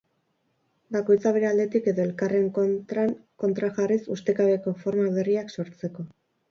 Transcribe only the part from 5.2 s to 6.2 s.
berriak sortzeko.